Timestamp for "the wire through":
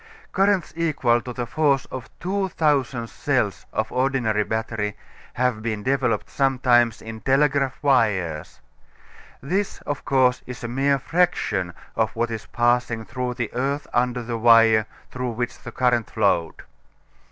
14.23-15.33